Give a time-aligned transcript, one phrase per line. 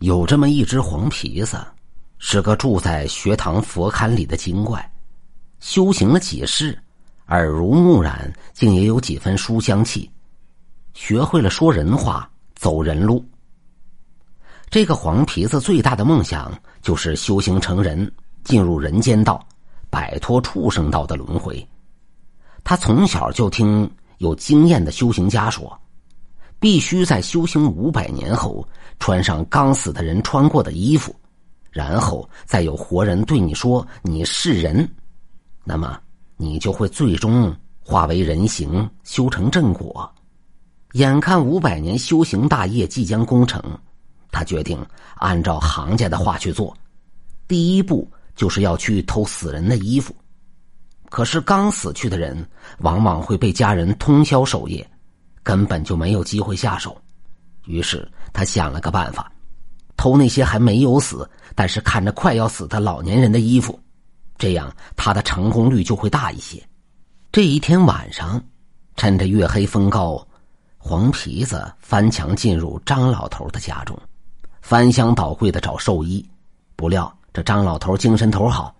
[0.00, 1.58] 有这么一只黄皮子，
[2.18, 4.92] 是个住在学堂佛龛里的精怪，
[5.58, 6.78] 修行了几世，
[7.28, 10.10] 耳濡目染，竟也有几分书香气，
[10.92, 13.24] 学会了说人话，走人路。
[14.68, 16.52] 这个黄皮子最大的梦想
[16.82, 18.12] 就是修行成人，
[18.44, 19.42] 进入人间道，
[19.88, 21.66] 摆脱畜生道的轮回。
[22.62, 25.80] 他从小就听有经验的修行家说。
[26.58, 28.66] 必须在修行五百年后
[28.98, 31.14] 穿上刚死的人穿过的衣服，
[31.70, 34.88] 然后再有活人对你说你是人，
[35.64, 36.00] 那么
[36.36, 40.10] 你就会最终化为人形，修成正果。
[40.92, 43.62] 眼看五百年修行大业即将功成，
[44.30, 44.84] 他决定
[45.16, 46.74] 按照行家的话去做。
[47.46, 50.14] 第一步就是要去偷死人的衣服，
[51.10, 54.88] 可是刚死去的人往往会被家人通宵守夜。
[55.46, 57.00] 根本就没有机会下手，
[57.66, 59.30] 于是他想了个办法，
[59.96, 63.78] 偷那些还没有死但是看着快要死的老年人的衣服，
[64.36, 66.60] 这样他的成功率就会大一些。
[67.30, 68.42] 这一天晚上，
[68.96, 70.26] 趁着月黑风高，
[70.78, 73.96] 黄皮子翻墙进入张老头的家中，
[74.62, 76.28] 翻箱倒柜的找寿衣。
[76.74, 78.74] 不料这张老头精神头好，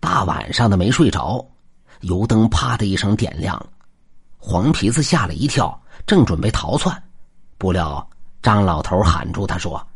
[0.00, 1.46] 大晚上的没睡着，
[2.00, 3.64] 油灯啪的一声点亮，
[4.36, 5.80] 黄皮子吓了一跳。
[6.08, 7.00] 正准备逃窜，
[7.58, 8.08] 不料
[8.40, 9.86] 张老头喊住他说：“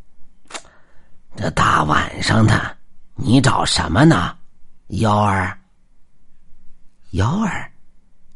[1.34, 2.76] 这大晚上的，
[3.14, 4.36] 你找什么呢？
[4.88, 5.58] 幺儿，
[7.12, 7.72] 幺儿，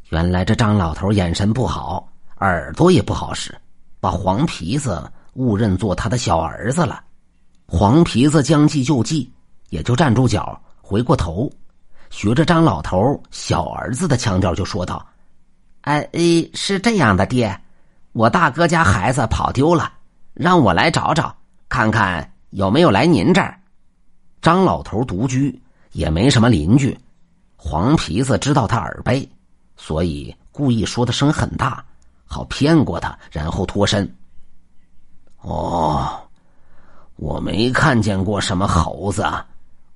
[0.08, 3.54] 原来这张老头眼神不好，耳朵也不好使，
[4.00, 7.04] 把黄皮子误认做他的小儿子了。
[7.66, 9.30] 黄皮子将计就计，
[9.68, 11.52] 也就站住脚，回过头，
[12.08, 15.06] 学着张老头小儿子的腔调就说道
[15.82, 16.08] ：‘哎，
[16.54, 17.54] 是这样的，爹。’”
[18.16, 19.92] 我大哥家孩子跑丢了，
[20.32, 21.36] 让我来找找，
[21.68, 23.60] 看看有没有来您这儿。
[24.40, 25.60] 张老头独居，
[25.92, 26.98] 也没什么邻居。
[27.56, 29.28] 黄皮子知道他耳背，
[29.76, 31.84] 所以故意说的声很大，
[32.24, 34.10] 好骗过他，然后脱身。
[35.42, 36.18] 哦，
[37.16, 39.26] 我没看见过什么猴子，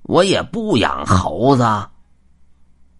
[0.03, 1.63] 我也不养猴子。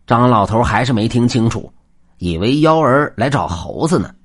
[0.08, 1.72] 张老头还是没听清楚，
[2.18, 4.16] 以为妖儿来找猴子呢。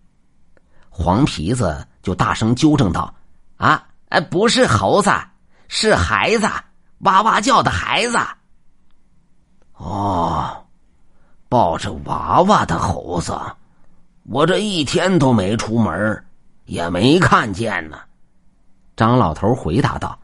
[0.98, 3.14] 黄皮子就大声纠正道
[3.58, 5.12] ：“啊，哎，不是猴子，
[5.68, 6.48] 是孩子，
[7.00, 8.16] 哇哇叫的孩子。
[9.74, 10.64] 哦，
[11.50, 13.38] 抱着娃娃的猴子，
[14.22, 16.24] 我这一天都没出门，
[16.64, 17.98] 也没看见呢。”
[18.96, 20.18] 张老头回答道：“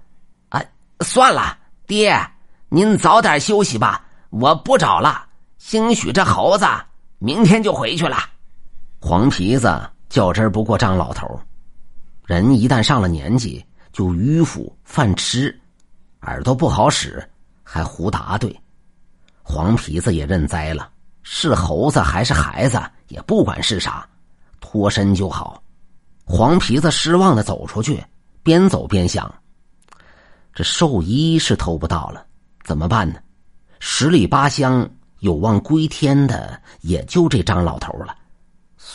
[0.48, 0.66] 哎，
[1.00, 1.54] 算了，
[1.86, 2.18] 爹，
[2.70, 5.26] 您早点休息吧，我不找了。
[5.58, 6.66] 兴许这猴子
[7.18, 8.16] 明天就回去了。”
[9.02, 9.78] 黄皮子。
[10.12, 11.40] 较真不过张老头
[12.26, 13.64] 人一旦上了年纪
[13.94, 15.58] 就迂腐犯痴，
[16.20, 17.26] 耳朵不好使，
[17.62, 18.54] 还胡答对。
[19.42, 20.90] 黄皮子也认栽了，
[21.22, 22.78] 是猴子还是孩子
[23.08, 24.06] 也不管是啥，
[24.60, 25.62] 脱身就好。
[26.26, 28.04] 黄皮子失望的走出去，
[28.42, 29.34] 边走边想：
[30.52, 32.26] 这寿衣是偷不到了，
[32.64, 33.18] 怎么办呢？
[33.80, 34.86] 十里八乡
[35.20, 38.14] 有望归天的，也就这张老头了。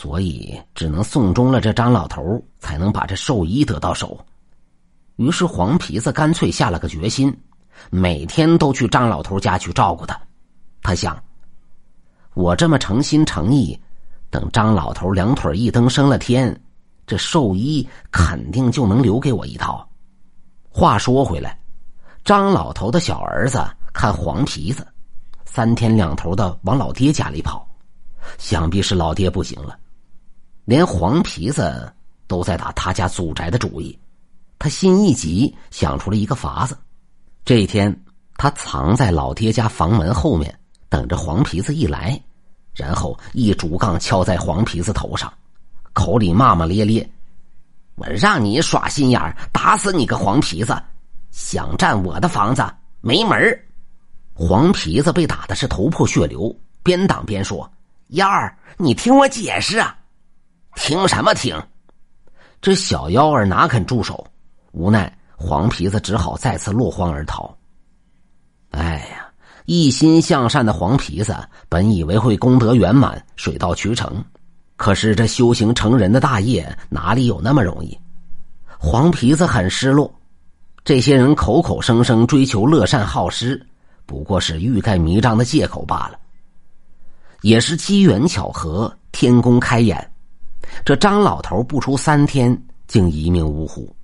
[0.00, 4.16] 所以只能送终了这张老头，才能把这寿衣得到手。
[5.16, 7.36] 于是黄皮子干脆下了个决心，
[7.90, 10.16] 每天都去张老头家去照顾他。
[10.82, 11.20] 他想，
[12.34, 13.76] 我这么诚心诚意，
[14.30, 16.56] 等张老头两腿一蹬升了天，
[17.04, 19.84] 这寿衣肯定就能留给我一套。
[20.70, 21.58] 话说回来，
[22.24, 23.58] 张老头的小儿子
[23.92, 24.86] 看黄皮子，
[25.44, 27.68] 三天两头的往老爹家里跑。
[28.38, 29.76] 想必是老爹不行了，
[30.68, 31.90] 连黄皮子
[32.26, 33.98] 都在打他家祖宅的主意。
[34.58, 36.76] 他心一急，想出了一个法子。
[37.42, 37.98] 这一天，
[38.36, 40.54] 他藏在老爹家房门后面，
[40.90, 42.20] 等着黄皮子一来，
[42.74, 45.32] 然后一竹杠敲在黄皮子头上，
[45.94, 47.10] 口里骂骂咧咧
[47.96, 50.76] ：“我让你耍心眼打死你个黄皮子！
[51.30, 52.62] 想占我的房子，
[53.00, 53.58] 没门
[54.34, 57.66] 黄皮子被打的是头破血流，边挡边说。
[58.08, 59.97] 燕儿，你听我解释啊！
[60.74, 61.60] 听什么听？
[62.60, 64.26] 这小妖儿哪肯住手？
[64.72, 67.56] 无奈黄皮子只好再次落荒而逃。
[68.70, 69.26] 哎呀，
[69.64, 71.36] 一心向善的黄皮子
[71.68, 74.22] 本以为会功德圆满、水到渠成，
[74.76, 77.98] 可是这修行成人的大业哪里有那么容易？
[78.78, 80.12] 黄皮子很失落。
[80.84, 83.60] 这些人口口声声追求乐善好施，
[84.06, 86.18] 不过是欲盖弥彰的借口罢了。
[87.42, 90.12] 也是机缘巧合，天公开眼，
[90.84, 93.94] 这张老头不出三天竟一命呜呼。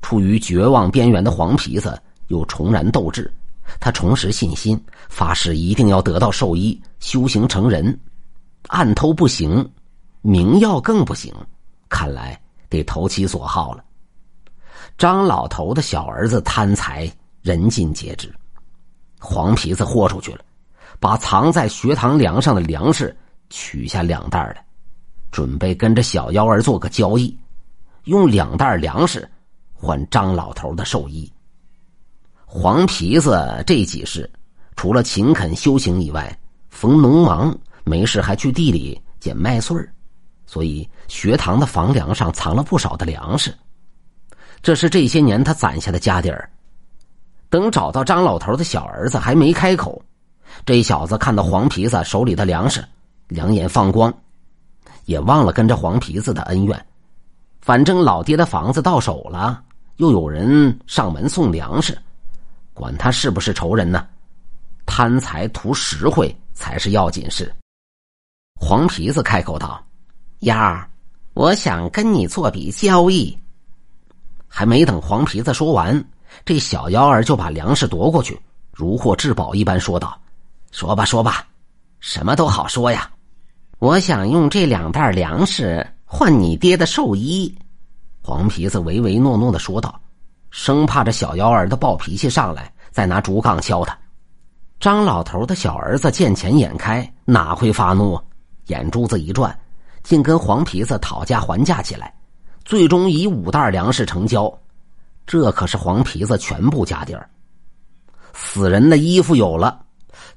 [0.00, 3.32] 处于绝望边缘的黄皮子又重燃斗志，
[3.78, 7.98] 他重拾信心，发誓一定要得到兽医，修行成人。
[8.68, 9.70] 暗偷不行，
[10.20, 11.32] 明要更不行，
[11.88, 13.84] 看来得投其所好了。
[14.98, 17.10] 张老头的小儿子贪财，
[17.40, 18.32] 人尽皆知。
[19.18, 20.40] 黄皮子豁出去了，
[20.98, 23.16] 把藏在学堂梁上的粮食
[23.50, 24.64] 取下两袋来，
[25.32, 27.36] 准备跟着小妖儿做个交易，
[28.04, 29.28] 用两袋粮食
[29.72, 31.28] 换张老头的寿衣。
[32.44, 34.30] 黄皮子这几世
[34.76, 36.38] 除了勤恳修行以外，
[36.68, 39.90] 逢农忙没事还去地里捡麦穗儿
[40.44, 43.54] 所以学堂的房梁上藏了不少的粮食。
[44.60, 46.48] 这是这些年他攒下的家底儿。
[47.48, 50.02] 等找到张老头的小儿子，还没开口，
[50.64, 52.82] 这小子看到黄皮子手里的粮食，
[53.28, 54.12] 两眼放光，
[55.04, 56.86] 也忘了跟着黄皮子的恩怨。
[57.60, 59.62] 反正老爹的房子到手了，
[59.96, 61.96] 又有人上门送粮食，
[62.74, 64.06] 管他是不是仇人呢？
[64.84, 67.52] 贪财图实惠才是要紧事。
[68.60, 69.84] 黄皮子开口道
[70.40, 70.90] ：“丫儿，
[71.34, 73.36] 我想跟你做笔交易。”
[74.48, 76.04] 还没等黄皮子说完，
[76.44, 78.38] 这小妖儿就把粮食夺过去，
[78.72, 80.20] 如获至宝一般说道
[80.72, 81.46] ：“说吧，说吧，
[82.00, 83.10] 什么都好说呀。
[83.82, 87.52] 我想用这两袋粮食换你爹的寿衣。”
[88.22, 90.00] 黄皮子唯唯诺诺的说道，
[90.52, 93.98] 生怕这小妖儿的暴脾气上来，再拿竹杠敲他。
[94.78, 98.16] 张老头的小儿子见钱眼开，哪会发怒？
[98.66, 99.58] 眼珠子一转，
[100.04, 102.14] 竟跟黄皮子讨价还价起来。
[102.64, 104.56] 最终以五袋粮食成交，
[105.26, 107.28] 这可是黄皮子全部家底儿。
[108.32, 109.80] 死人的衣服有了，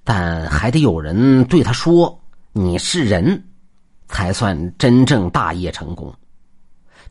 [0.04, 2.20] 但还得有人对他说
[2.58, 3.44] ：“你是人，
[4.08, 6.14] 才算真正大业成功。”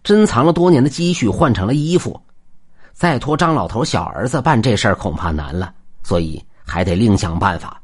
[0.03, 2.19] 珍藏了多年的积蓄换成了衣服，
[2.95, 7.79] 再托张老头小儿子办这事儿恐怕难了，所以还得另想办法。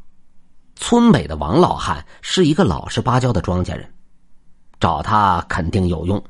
[0.74, 3.86] 村北的王老汉是一个老实巴交的庄稼人，
[4.80, 6.22] 找他肯定有用。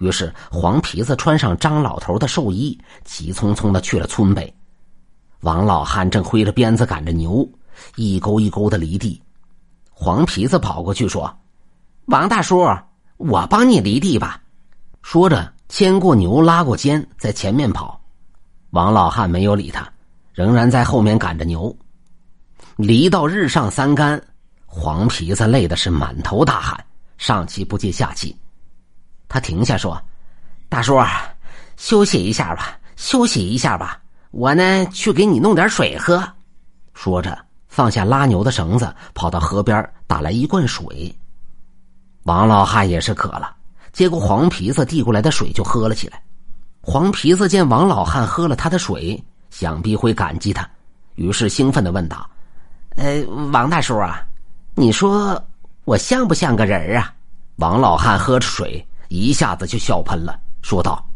[0.00, 4.52] 于是，黄皮子穿上张老头的寿衣，急匆匆的去了村北。
[5.42, 7.48] 王老汉正挥着鞭子赶着牛，
[7.94, 9.22] 一沟一沟的犁地。
[9.98, 11.34] 黄皮子跑过去说
[12.04, 12.68] ：“王大叔，
[13.16, 14.42] 我帮你犁地吧。”
[15.00, 17.98] 说着，牵过牛，拉过肩，在前面跑。
[18.70, 19.90] 王老汉没有理他，
[20.34, 21.74] 仍然在后面赶着牛。
[22.76, 24.22] 犁到日上三竿，
[24.66, 26.84] 黄皮子累的是满头大汗，
[27.16, 28.36] 上气不接下气。
[29.28, 29.98] 他停下说
[30.68, 31.00] ：“大叔，
[31.78, 33.98] 休息一下吧，休息一下吧。
[34.30, 36.22] 我呢，去给你弄点水喝。”
[36.92, 37.45] 说着，
[37.76, 41.14] 放下拉牛的绳子，跑到河边打来一罐水。
[42.22, 43.54] 王老汉也是渴了，
[43.92, 46.22] 接过黄皮子递过来的水就喝了起来。
[46.80, 50.66] 黄皮子见王老汉喝了他的水，想必会感激他，
[51.16, 52.26] 于是兴奋的问道
[52.96, 54.26] ：“呃，王大叔啊，
[54.74, 55.38] 你说
[55.84, 57.12] 我像不像个人啊？”
[57.56, 58.82] 王老汉喝着水。
[59.08, 61.06] 一下子就笑喷了，说道：“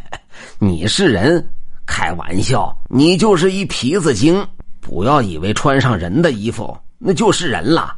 [0.58, 1.46] 你是人？
[1.84, 4.48] 开玩笑，你就是一皮子精！
[4.82, 7.96] 不要以为穿上人的衣服那就是人了。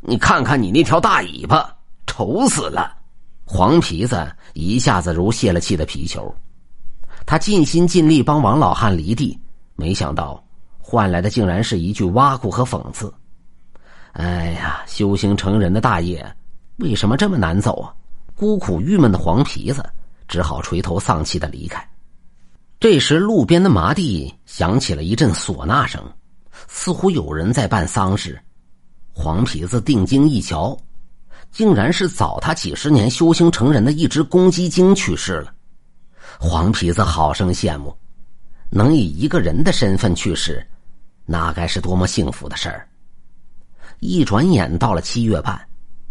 [0.00, 1.72] 你看看你那条大尾巴，
[2.06, 2.96] 丑死了！”
[3.46, 6.34] 黄皮子一下子如泄了气的皮球。
[7.26, 9.38] 他尽心尽力帮王老汉犁地，
[9.76, 10.42] 没想到
[10.78, 13.12] 换来的竟然是一句挖苦和讽刺。
[14.12, 16.26] 哎呀，修行成人的大业，
[16.76, 17.94] 为什么这么难走啊？
[18.34, 19.84] 孤苦郁闷的黄皮子
[20.26, 21.86] 只好垂头丧气的离开。
[22.80, 26.02] 这时，路边的麻地响起了一阵唢呐声，
[26.68, 28.40] 似乎有人在办丧事。
[29.14, 30.76] 黄皮子定睛一瞧，
[31.50, 35.52] 竟然是早他几十年修行成人的一只公鸡精去世了。
[36.40, 37.94] 黄皮子好生羡慕，
[38.70, 40.66] 能以一个人的身份去世，
[41.26, 42.88] 那该是多么幸福的事儿。
[44.00, 45.60] 一转眼到了七月半，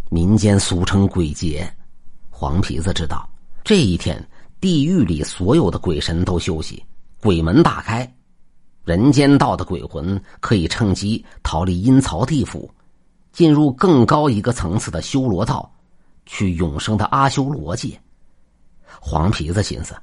[0.09, 1.69] 民间俗称鬼节。
[2.29, 3.27] 黄皮子知道，
[3.63, 4.23] 这一天
[4.59, 6.85] 地狱里所有的鬼神都休息，
[7.19, 8.09] 鬼门大开，
[8.83, 12.69] 人间道的鬼魂可以趁机逃离阴曹地府，
[13.31, 15.71] 进入更高一个层次的修罗道，
[16.25, 17.99] 去永生的阿修罗界。
[18.99, 19.95] 黄皮子寻思，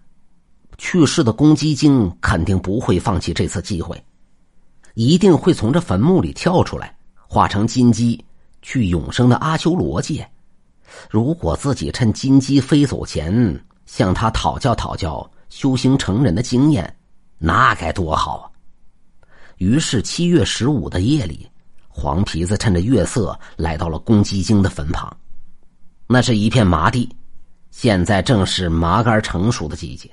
[0.79, 4.01] 去世的公鸡精肯定不会放弃这次机会，
[4.95, 8.25] 一定会从这坟墓里跳出来，化成金鸡，
[8.63, 10.27] 去永生的阿修罗界。
[11.11, 16.97] 如果自己趁金鸡飞走前向他讨教讨教修行成人的经验，
[17.37, 18.48] 那该多好啊！
[19.59, 21.49] 于是七月十五的夜里，
[21.89, 25.15] 黄皮子趁着月色来到了公鸡精的坟旁。
[26.07, 27.09] 那是一片麻地，
[27.71, 30.09] 现在正是麻杆成熟的季节，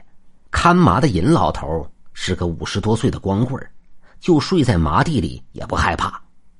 [0.49, 3.63] 看麻的尹老头是个五十多岁的光棍
[4.19, 6.19] 就睡在麻地里也不害怕，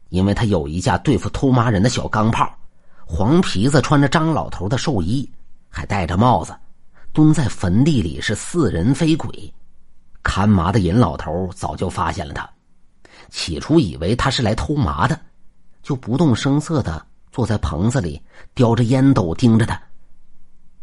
[0.10, 2.48] 因为他有一架对付偷麻人的小钢炮。
[3.04, 5.28] 黄皮子穿着张老头的寿衣，
[5.70, 6.56] 还戴着帽子，
[7.14, 9.52] 蹲在坟地里是似人非鬼。
[10.22, 12.50] 看麻的尹老头早就发现了他，
[13.30, 15.20] 起初以为他是来偷麻的，
[15.84, 18.22] 就不动声色的坐在棚子里，
[18.54, 19.82] 叼着烟斗盯着他。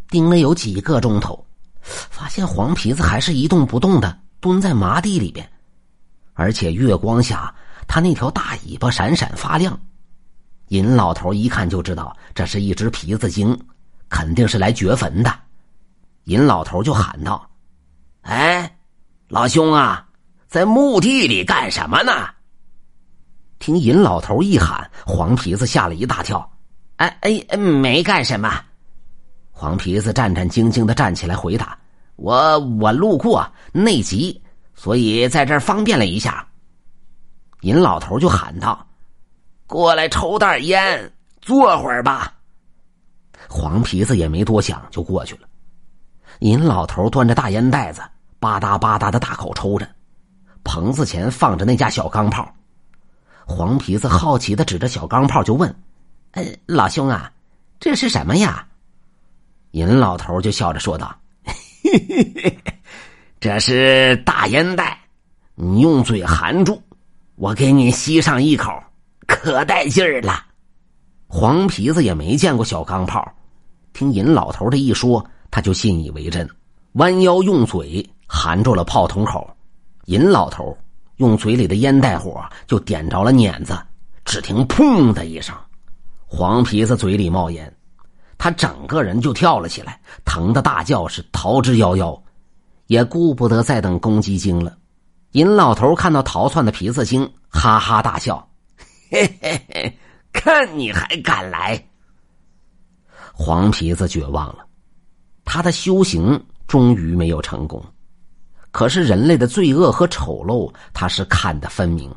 [0.08, 1.44] 盯了有几个钟头，
[1.80, 5.50] 发现黄皮子还是一动不动的蹲在麻地里边，
[6.34, 7.54] 而且月光下
[7.88, 9.78] 他那条大尾巴闪闪发亮。
[10.68, 13.58] 尹老头一看就知道这是一只皮子精，
[14.08, 15.34] 肯定是来掘坟的。
[16.24, 17.50] 尹老头就喊道
[18.22, 18.78] ：“哎，
[19.28, 20.06] 老兄啊，
[20.52, 22.28] 在墓地里干什么呢？”
[23.58, 26.46] 听尹老头一喊，黄皮子吓了一大跳。
[26.96, 28.62] “哎哎，没干什么。”
[29.50, 31.78] 黄皮子战战兢兢的站起来回答
[32.16, 34.42] ：“我我路过内急，
[34.74, 36.46] 所以在这儿方便了一下。”
[37.62, 38.86] 尹老头就喊道。
[39.66, 42.30] 过来抽袋烟，坐会儿吧。
[43.48, 45.48] 黄皮子也没多想，就过去了。
[46.40, 48.02] 尹老头端着大烟袋子，
[48.38, 49.88] 吧嗒吧嗒的大口抽着。
[50.64, 52.52] 棚子前放着那架小钢炮。
[53.44, 55.74] 黄皮子好奇的指着小钢炮就问
[56.32, 57.30] ：“呃，老兄啊，
[57.80, 58.66] 这是什么呀？”
[59.72, 61.14] 尹老头就笑着说道
[61.44, 61.52] ：“嘿
[62.08, 62.58] 嘿嘿，
[63.40, 64.98] 这是大烟袋，
[65.54, 66.80] 你用嘴含住，
[67.34, 68.72] 我给你吸上一口。”
[69.26, 70.44] 可带劲儿了，
[71.26, 73.26] 黄皮子也没见过小钢炮，
[73.92, 76.48] 听尹老头这一说，他就信以为真，
[76.92, 79.48] 弯腰用嘴含住了炮筒口。
[80.06, 80.76] 尹老头
[81.16, 83.78] 用嘴里的烟袋火就点着了碾子，
[84.24, 85.54] 只听“砰”的一声，
[86.26, 87.72] 黄皮子嘴里冒烟，
[88.36, 92.20] 他整个人就跳了起来，疼的大叫，是逃之夭夭，
[92.86, 94.76] 也顾不得再等公鸡精了。
[95.32, 98.48] 尹老头看到逃窜的皮子精，哈哈大笑。
[99.10, 99.98] 嘿嘿嘿，
[100.32, 101.82] 看你还敢来！
[103.32, 104.66] 黄皮子绝望了，
[105.44, 107.82] 他的修行终于没有成功。
[108.72, 112.12] 可是人类的罪恶和丑陋，他是看得分明：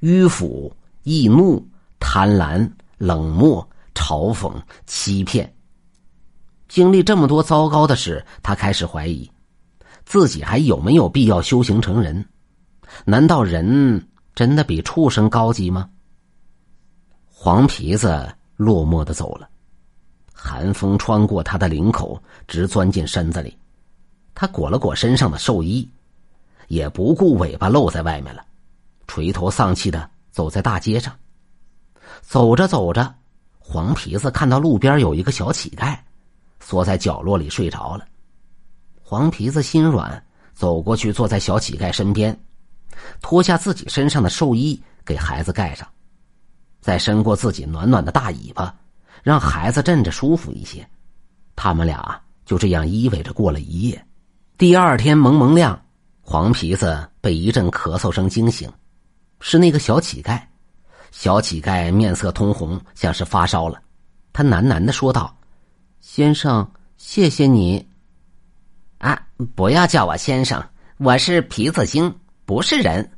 [0.00, 1.64] 迂腐、易怒、
[2.00, 2.68] 贪婪、
[2.98, 4.52] 冷漠、嘲讽、
[4.86, 5.54] 欺骗。
[6.66, 9.30] 经历这么多糟糕的事，他开始怀疑
[10.06, 12.24] 自己还有没有必要修行成人？
[13.04, 15.88] 难道人真的比畜生高级吗？
[17.28, 19.46] 黄皮子落寞的走了，
[20.32, 22.18] 寒风穿过他的领口，
[22.48, 23.54] 直钻进身子里。
[24.34, 25.88] 他裹了裹身上的寿衣，
[26.68, 28.44] 也不顾尾巴露在外面了，
[29.06, 31.14] 垂头丧气的走在大街上。
[32.20, 33.14] 走着走着，
[33.58, 35.98] 黄皮子看到路边有一个小乞丐，
[36.60, 38.06] 缩在角落里睡着了。
[39.02, 40.24] 黄皮子心软，
[40.54, 42.38] 走过去坐在小乞丐身边，
[43.20, 45.86] 脱下自己身上的寿衣给孩子盖上。
[46.80, 48.74] 再伸过自己暖暖的大尾巴，
[49.22, 50.86] 让孩子枕着舒服一些。
[51.54, 54.04] 他们俩就这样依偎着过了一夜。
[54.58, 55.82] 第二天蒙蒙亮，
[56.20, 58.70] 黄皮子被一阵咳嗽声惊醒，
[59.40, 60.40] 是那个小乞丐。
[61.10, 63.82] 小乞丐面色通红，像是发烧了。
[64.32, 65.36] 他喃喃的说道
[66.00, 67.88] ：“先生，谢谢你。”
[68.98, 69.20] 啊，
[69.56, 70.64] 不要叫我先生，
[70.98, 73.10] 我是皮子精，不是人。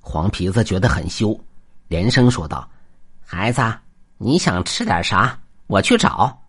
[0.00, 1.38] 黄皮子觉得很羞。
[1.86, 2.68] 连声说道
[3.24, 3.62] ：“孩子，
[4.16, 5.38] 你想吃点啥？
[5.68, 6.42] 我去找。”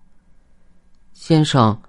[1.14, 1.80] 先生，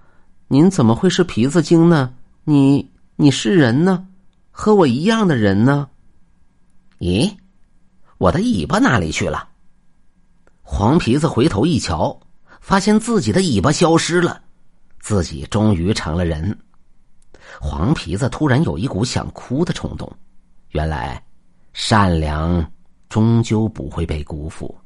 [0.52, 2.12] 您怎么会是皮子精呢？
[2.42, 4.08] 你你是人呢？
[4.50, 5.88] 和我一样的人呢？
[6.98, 7.32] 咦，
[8.18, 9.48] 我的尾巴哪里去了？
[10.60, 12.18] 黄皮子回头一瞧，
[12.60, 14.42] 发现自己的尾巴消失了，
[14.98, 16.58] 自己终于成了人。
[17.60, 20.12] 黄皮子突然有一股想哭的冲动，
[20.70, 21.22] 原来
[21.72, 22.68] 善良。
[23.08, 24.76] 终究不会被辜负。